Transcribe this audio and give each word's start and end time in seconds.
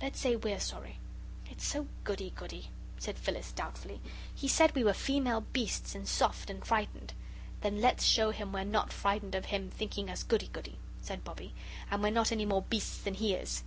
Let's 0.00 0.20
say 0.20 0.36
we're 0.36 0.60
sorry." 0.60 1.00
"It's 1.50 1.66
so 1.66 1.88
goody 2.04 2.30
goody," 2.36 2.70
said 3.00 3.18
Phyllis, 3.18 3.50
doubtfully; 3.50 4.00
"he 4.32 4.46
said 4.46 4.76
we 4.76 4.84
were 4.84 4.92
female 4.94 5.40
beasts, 5.40 5.96
and 5.96 6.06
soft 6.06 6.50
and 6.50 6.64
frightened" 6.64 7.14
"Then 7.62 7.80
let's 7.80 8.04
show 8.04 8.30
him 8.30 8.52
we're 8.52 8.62
not 8.62 8.92
frightened 8.92 9.34
of 9.34 9.46
him 9.46 9.70
thinking 9.72 10.08
us 10.08 10.22
goody 10.22 10.46
goody," 10.52 10.78
said 11.00 11.24
Bobbie; 11.24 11.52
"and 11.90 12.00
we're 12.00 12.10
not 12.10 12.30
any 12.30 12.46
more 12.46 12.62
beasts 12.62 12.98
than 12.98 13.14
he 13.14 13.34
is." 13.34 13.64